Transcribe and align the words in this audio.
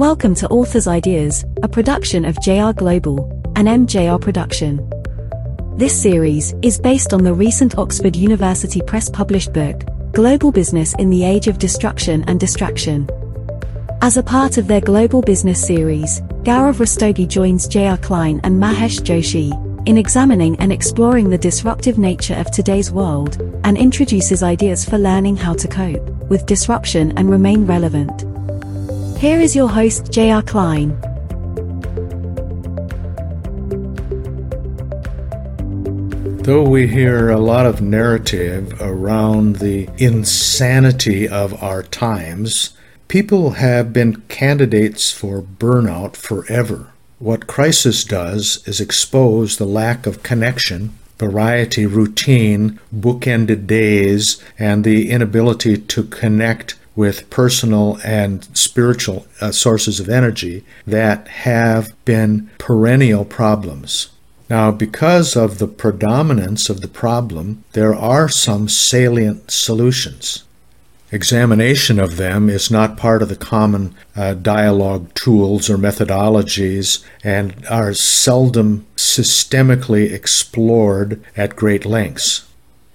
Welcome 0.00 0.34
to 0.36 0.48
Authors 0.48 0.86
Ideas, 0.86 1.44
a 1.62 1.68
production 1.68 2.24
of 2.24 2.40
JR 2.40 2.72
Global, 2.72 3.30
an 3.54 3.66
MJR 3.66 4.18
production. 4.18 4.88
This 5.76 5.92
series 6.00 6.54
is 6.62 6.80
based 6.80 7.12
on 7.12 7.22
the 7.22 7.34
recent 7.34 7.76
Oxford 7.76 8.16
University 8.16 8.80
Press 8.80 9.10
published 9.10 9.52
book, 9.52 9.82
Global 10.12 10.52
Business 10.52 10.94
in 10.94 11.10
the 11.10 11.22
Age 11.22 11.48
of 11.48 11.58
Destruction 11.58 12.24
and 12.28 12.40
Distraction. 12.40 13.10
As 14.00 14.16
a 14.16 14.22
part 14.22 14.56
of 14.56 14.66
their 14.66 14.80
Global 14.80 15.20
Business 15.20 15.62
series, 15.62 16.22
Gaurav 16.44 16.76
Rastogi 16.76 17.28
joins 17.28 17.68
J.R. 17.68 17.98
Klein 17.98 18.40
and 18.42 18.54
Mahesh 18.54 19.00
Joshi 19.02 19.52
in 19.86 19.98
examining 19.98 20.58
and 20.60 20.72
exploring 20.72 21.28
the 21.28 21.36
disruptive 21.36 21.98
nature 21.98 22.36
of 22.36 22.50
today's 22.50 22.90
world 22.90 23.36
and 23.64 23.76
introduces 23.76 24.42
ideas 24.42 24.82
for 24.82 24.96
learning 24.96 25.36
how 25.36 25.52
to 25.52 25.68
cope 25.68 26.08
with 26.30 26.46
disruption 26.46 27.12
and 27.18 27.28
remain 27.28 27.66
relevant. 27.66 28.29
Here 29.20 29.38
is 29.38 29.54
your 29.54 29.68
host, 29.68 30.10
J.R. 30.10 30.40
Klein. 30.40 30.98
Though 36.44 36.66
we 36.66 36.86
hear 36.86 37.28
a 37.28 37.36
lot 37.36 37.66
of 37.66 37.82
narrative 37.82 38.80
around 38.80 39.56
the 39.56 39.90
insanity 39.98 41.28
of 41.28 41.62
our 41.62 41.82
times, 41.82 42.70
people 43.08 43.50
have 43.50 43.92
been 43.92 44.22
candidates 44.28 45.12
for 45.12 45.42
burnout 45.42 46.16
forever. 46.16 46.94
What 47.18 47.46
crisis 47.46 48.04
does 48.04 48.66
is 48.66 48.80
expose 48.80 49.58
the 49.58 49.66
lack 49.66 50.06
of 50.06 50.22
connection, 50.22 50.96
variety, 51.18 51.84
routine, 51.84 52.80
bookended 52.90 53.66
days, 53.66 54.42
and 54.58 54.82
the 54.82 55.10
inability 55.10 55.76
to 55.76 56.04
connect 56.04 56.76
with 56.96 57.30
personal 57.30 57.98
and 58.04 58.44
spiritual 58.56 59.26
uh, 59.40 59.52
sources 59.52 60.00
of 60.00 60.08
energy 60.08 60.64
that 60.86 61.28
have 61.28 61.88
been 62.04 62.50
perennial 62.58 63.24
problems. 63.24 64.10
Now, 64.48 64.72
because 64.72 65.36
of 65.36 65.58
the 65.58 65.68
predominance 65.68 66.68
of 66.68 66.80
the 66.80 66.88
problem, 66.88 67.62
there 67.72 67.94
are 67.94 68.28
some 68.28 68.68
salient 68.68 69.50
solutions. 69.50 70.44
Examination 71.12 71.98
of 71.98 72.16
them 72.16 72.48
is 72.48 72.70
not 72.70 72.96
part 72.96 73.20
of 73.20 73.28
the 73.28 73.36
common 73.36 73.94
uh, 74.14 74.34
dialogue 74.34 75.12
tools 75.14 75.68
or 75.68 75.76
methodologies 75.76 77.04
and 77.24 77.66
are 77.66 77.94
seldom 77.94 78.86
systemically 78.96 80.12
explored 80.12 81.20
at 81.36 81.56
great 81.56 81.84
lengths. 81.84 82.46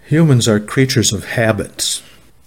Humans 0.08 0.48
are 0.48 0.60
creatures 0.60 1.12
of 1.12 1.26
habits. 1.26 2.04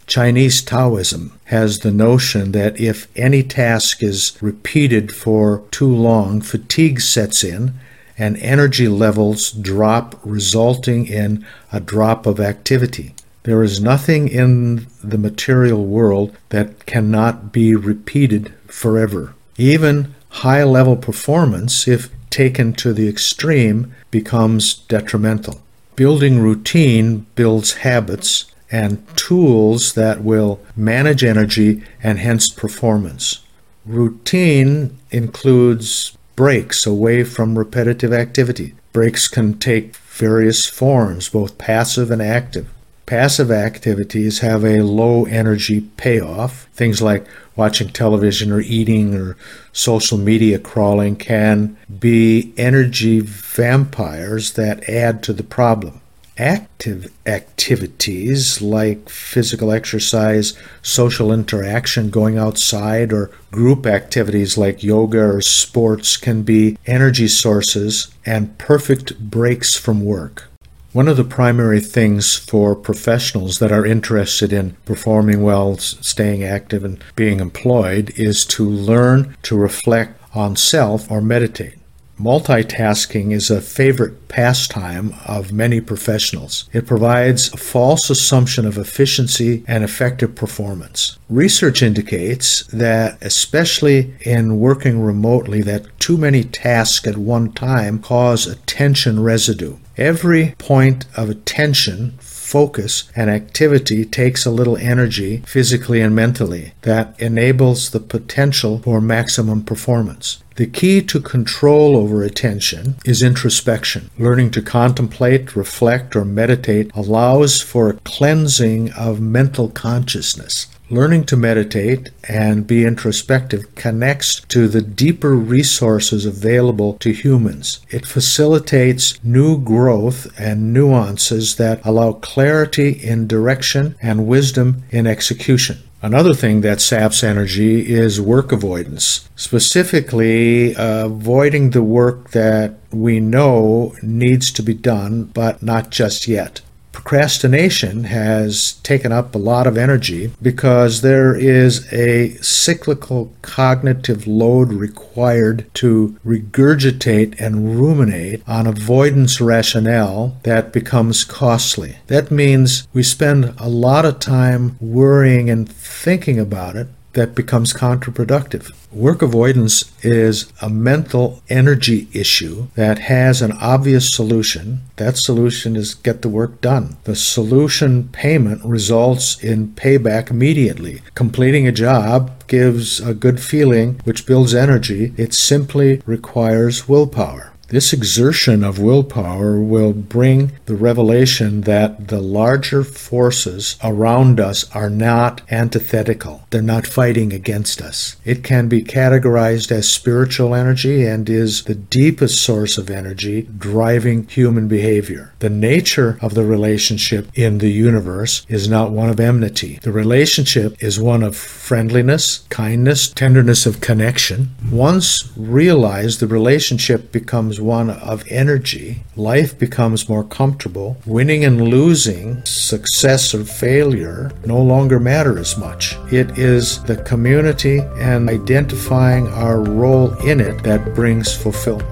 Chinese 0.08 0.62
Taoism 0.62 1.38
has 1.44 1.80
the 1.80 1.90
notion 1.90 2.52
that 2.52 2.80
if 2.80 3.08
any 3.14 3.42
task 3.42 4.02
is 4.02 4.38
repeated 4.40 5.14
for 5.14 5.62
too 5.70 5.94
long, 5.94 6.40
fatigue 6.40 7.00
sets 7.02 7.44
in 7.44 7.74
and 8.16 8.38
energy 8.38 8.88
levels 8.88 9.52
drop, 9.52 10.18
resulting 10.24 11.06
in 11.06 11.44
a 11.70 11.78
drop 11.78 12.26
of 12.26 12.40
activity. 12.40 13.14
There 13.42 13.62
is 13.62 13.82
nothing 13.82 14.28
in 14.28 14.86
the 15.04 15.18
material 15.18 15.84
world 15.84 16.34
that 16.48 16.86
cannot 16.86 17.52
be 17.52 17.76
repeated 17.76 18.52
forever. 18.66 19.34
Even 19.58 20.14
high 20.30 20.64
level 20.64 20.96
performance, 20.96 21.86
if 21.86 22.08
taken 22.30 22.72
to 22.74 22.94
the 22.94 23.08
extreme, 23.08 23.94
becomes 24.10 24.74
detrimental. 24.74 25.60
Building 25.96 26.40
routine 26.40 27.26
builds 27.34 27.74
habits 27.74 28.46
and 28.70 29.04
tools 29.16 29.94
that 29.94 30.22
will 30.22 30.60
manage 30.76 31.24
energy 31.24 31.82
and 32.02 32.18
hence 32.18 32.50
performance. 32.50 33.40
Routine 33.86 34.98
includes 35.10 36.16
breaks 36.36 36.86
away 36.86 37.24
from 37.24 37.58
repetitive 37.58 38.12
activity. 38.12 38.74
Breaks 38.92 39.26
can 39.26 39.58
take 39.58 39.96
various 39.96 40.66
forms, 40.66 41.28
both 41.28 41.58
passive 41.58 42.10
and 42.10 42.22
active. 42.22 42.68
Passive 43.06 43.50
activities 43.50 44.40
have 44.40 44.64
a 44.64 44.82
low 44.82 45.24
energy 45.24 45.80
payoff. 45.96 46.68
Things 46.74 47.00
like 47.00 47.26
watching 47.56 47.88
television 47.88 48.52
or 48.52 48.60
eating 48.60 49.14
or 49.14 49.36
social 49.72 50.18
media 50.18 50.58
crawling 50.58 51.16
can 51.16 51.76
be 51.98 52.52
energy 52.56 53.20
vampires 53.20 54.52
that 54.52 54.88
add 54.88 55.22
to 55.22 55.32
the 55.32 55.42
problem 55.42 56.00
active 56.38 57.12
activities 57.26 58.62
like 58.62 59.08
physical 59.08 59.72
exercise, 59.72 60.54
social 60.82 61.32
interaction, 61.32 62.10
going 62.10 62.38
outside, 62.38 63.12
or 63.12 63.30
group 63.50 63.86
activities 63.86 64.56
like 64.56 64.82
yoga 64.82 65.20
or 65.20 65.40
sports 65.40 66.16
can 66.16 66.42
be 66.42 66.78
energy 66.86 67.28
sources 67.28 68.08
and 68.24 68.56
perfect 68.58 69.18
breaks 69.18 69.76
from 69.76 70.04
work. 70.04 70.48
One 70.92 71.08
of 71.08 71.16
the 71.16 71.24
primary 71.24 71.80
things 71.80 72.36
for 72.36 72.74
professionals 72.74 73.58
that 73.58 73.70
are 73.70 73.84
interested 73.84 74.52
in 74.52 74.76
performing 74.86 75.42
well, 75.42 75.76
staying 75.76 76.42
active, 76.42 76.82
and 76.82 77.02
being 77.14 77.40
employed 77.40 78.12
is 78.16 78.46
to 78.46 78.68
learn 78.68 79.36
to 79.42 79.56
reflect 79.56 80.20
on 80.34 80.56
self 80.56 81.10
or 81.10 81.20
meditate. 81.20 81.77
Multitasking 82.18 83.32
is 83.32 83.48
a 83.48 83.60
favorite 83.60 84.26
pastime 84.26 85.14
of 85.24 85.52
many 85.52 85.80
professionals. 85.80 86.68
It 86.72 86.84
provides 86.84 87.52
a 87.52 87.56
false 87.56 88.10
assumption 88.10 88.66
of 88.66 88.76
efficiency 88.76 89.62
and 89.68 89.84
effective 89.84 90.34
performance. 90.34 91.16
Research 91.28 91.80
indicates 91.80 92.64
that 92.66 93.18
especially 93.22 94.14
in 94.22 94.58
working 94.58 95.00
remotely 95.00 95.62
that 95.62 95.86
too 96.00 96.18
many 96.18 96.42
tasks 96.42 97.06
at 97.06 97.16
one 97.16 97.52
time 97.52 98.00
cause 98.00 98.48
attention 98.48 99.22
residue. 99.22 99.76
Every 99.96 100.54
point 100.58 101.06
of 101.16 101.30
attention 101.30 102.18
focus 102.48 103.10
and 103.14 103.28
activity 103.28 104.04
takes 104.06 104.46
a 104.46 104.50
little 104.50 104.78
energy 104.78 105.42
physically 105.46 106.00
and 106.00 106.16
mentally 106.16 106.72
that 106.82 107.14
enables 107.20 107.90
the 107.90 108.00
potential 108.00 108.80
for 108.80 109.00
maximum 109.00 109.62
performance. 109.62 110.42
The 110.58 110.66
key 110.66 111.02
to 111.02 111.20
control 111.20 111.96
over 111.96 112.24
attention 112.24 112.96
is 113.04 113.22
introspection. 113.22 114.10
Learning 114.18 114.50
to 114.50 114.60
contemplate, 114.60 115.54
reflect, 115.54 116.16
or 116.16 116.24
meditate 116.24 116.90
allows 116.96 117.60
for 117.60 117.88
a 117.88 118.00
cleansing 118.02 118.90
of 118.94 119.20
mental 119.20 119.68
consciousness. 119.68 120.66
Learning 120.90 121.22
to 121.26 121.36
meditate 121.36 122.10
and 122.28 122.66
be 122.66 122.84
introspective 122.84 123.72
connects 123.76 124.40
to 124.48 124.66
the 124.66 124.82
deeper 124.82 125.36
resources 125.36 126.26
available 126.26 126.94
to 126.94 127.12
humans. 127.12 127.78
It 127.90 128.04
facilitates 128.04 129.22
new 129.22 129.58
growth 129.58 130.26
and 130.36 130.72
nuances 130.72 131.54
that 131.54 131.80
allow 131.84 132.14
clarity 132.14 132.90
in 132.90 133.28
direction 133.28 133.94
and 134.02 134.26
wisdom 134.26 134.82
in 134.90 135.06
execution. 135.06 135.84
Another 136.00 136.32
thing 136.32 136.60
that 136.60 136.80
saps 136.80 137.24
energy 137.24 137.92
is 137.92 138.20
work 138.20 138.52
avoidance, 138.52 139.28
specifically 139.34 140.72
avoiding 140.78 141.70
the 141.70 141.82
work 141.82 142.30
that 142.30 142.74
we 142.92 143.18
know 143.18 143.96
needs 144.00 144.52
to 144.52 144.62
be 144.62 144.74
done, 144.74 145.24
but 145.24 145.60
not 145.60 145.90
just 145.90 146.28
yet. 146.28 146.60
Procrastination 146.98 148.04
has 148.04 148.72
taken 148.82 149.12
up 149.12 149.32
a 149.32 149.38
lot 149.38 149.68
of 149.68 149.78
energy 149.78 150.32
because 150.42 151.00
there 151.00 151.32
is 151.32 151.90
a 151.92 152.34
cyclical 152.42 153.32
cognitive 153.40 154.26
load 154.26 154.72
required 154.72 155.72
to 155.74 156.18
regurgitate 156.26 157.40
and 157.40 157.80
ruminate 157.80 158.42
on 158.48 158.66
avoidance 158.66 159.40
rationale 159.40 160.36
that 160.42 160.72
becomes 160.72 161.22
costly. 161.22 161.98
That 162.08 162.32
means 162.32 162.88
we 162.92 163.04
spend 163.04 163.54
a 163.58 163.68
lot 163.68 164.04
of 164.04 164.18
time 164.18 164.76
worrying 164.80 165.48
and 165.48 165.70
thinking 165.70 166.40
about 166.40 166.74
it 166.74 166.88
that 167.18 167.34
becomes 167.34 167.72
counterproductive. 167.72 168.70
Work 168.92 169.22
avoidance 169.22 169.92
is 170.04 170.52
a 170.62 170.70
mental 170.70 171.42
energy 171.48 172.06
issue 172.12 172.68
that 172.76 173.00
has 173.00 173.42
an 173.42 173.50
obvious 173.60 174.14
solution. 174.14 174.82
That 174.96 175.16
solution 175.16 175.74
is 175.74 175.96
get 175.96 176.22
the 176.22 176.28
work 176.28 176.60
done. 176.60 176.96
The 177.02 177.16
solution 177.16 178.08
payment 178.10 178.64
results 178.64 179.42
in 179.42 179.68
payback 179.72 180.30
immediately. 180.30 181.02
Completing 181.16 181.66
a 181.66 181.72
job 181.72 182.46
gives 182.46 183.00
a 183.00 183.14
good 183.14 183.40
feeling, 183.40 184.00
which 184.04 184.24
builds 184.24 184.54
energy. 184.54 185.12
It 185.16 185.34
simply 185.34 186.00
requires 186.06 186.88
willpower. 186.88 187.52
This 187.68 187.92
exertion 187.92 188.64
of 188.64 188.78
willpower 188.78 189.60
will 189.60 189.92
bring 189.92 190.52
the 190.64 190.74
revelation 190.74 191.62
that 191.62 192.08
the 192.08 192.20
larger 192.20 192.82
forces 192.82 193.76
around 193.84 194.40
us 194.40 194.74
are 194.74 194.88
not 194.88 195.42
antithetical. 195.50 196.46
They're 196.48 196.62
not 196.62 196.86
fighting 196.86 197.34
against 197.34 197.82
us. 197.82 198.16
It 198.24 198.42
can 198.42 198.68
be 198.68 198.82
categorized 198.82 199.70
as 199.70 199.86
spiritual 199.86 200.54
energy 200.54 201.04
and 201.04 201.28
is 201.28 201.64
the 201.64 201.74
deepest 201.74 202.40
source 202.40 202.78
of 202.78 202.88
energy 202.88 203.42
driving 203.58 204.26
human 204.28 204.66
behavior. 204.66 205.34
The 205.40 205.50
nature 205.50 206.18
of 206.22 206.32
the 206.32 206.46
relationship 206.46 207.28
in 207.34 207.58
the 207.58 207.70
universe 207.70 208.46
is 208.48 208.66
not 208.66 208.92
one 208.92 209.10
of 209.10 209.20
enmity. 209.20 209.78
The 209.82 209.92
relationship 209.92 210.82
is 210.82 210.98
one 210.98 211.22
of 211.22 211.36
friendliness, 211.36 212.38
kindness, 212.48 213.10
tenderness 213.10 213.66
of 213.66 213.82
connection. 213.82 214.54
Once 214.72 215.30
realized, 215.36 216.20
the 216.20 216.26
relationship 216.26 217.12
becomes 217.12 217.57
one 217.60 217.90
of 217.90 218.24
energy, 218.28 219.02
life 219.16 219.58
becomes 219.58 220.08
more 220.08 220.24
comfortable. 220.24 220.96
Winning 221.06 221.44
and 221.44 221.68
losing, 221.68 222.44
success 222.44 223.34
or 223.34 223.44
failure, 223.44 224.30
no 224.44 224.60
longer 224.60 225.00
matter 225.00 225.38
as 225.38 225.56
much. 225.58 225.96
It 226.12 226.38
is 226.38 226.82
the 226.84 226.96
community 227.02 227.80
and 227.98 228.28
identifying 228.28 229.28
our 229.28 229.60
role 229.60 230.14
in 230.26 230.40
it 230.40 230.62
that 230.62 230.94
brings 230.94 231.36
fulfillment. 231.36 231.88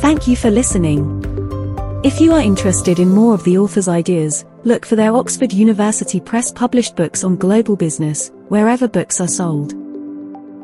Thank 0.00 0.28
you 0.28 0.36
for 0.36 0.50
listening. 0.50 1.22
If 2.04 2.20
you 2.20 2.32
are 2.32 2.40
interested 2.40 3.00
in 3.00 3.08
more 3.08 3.34
of 3.34 3.42
the 3.42 3.58
author's 3.58 3.88
ideas, 3.88 4.44
look 4.62 4.86
for 4.86 4.94
their 4.94 5.14
Oxford 5.14 5.52
University 5.52 6.20
Press 6.20 6.52
published 6.52 6.94
books 6.94 7.24
on 7.24 7.36
global 7.36 7.74
business, 7.74 8.30
wherever 8.48 8.86
books 8.86 9.20
are 9.20 9.26
sold. 9.26 9.85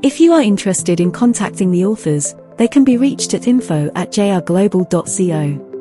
If 0.02 0.19
you 0.19 0.32
are 0.32 0.43
interested 0.43 0.99
in 0.99 1.12
contacting 1.12 1.70
the 1.70 1.84
authors, 1.84 2.34
they 2.56 2.66
can 2.66 2.82
be 2.82 2.96
reached 2.96 3.34
at 3.34 3.46
info 3.46 3.88
at 3.94 4.10
jrglobal.co. 4.10 5.71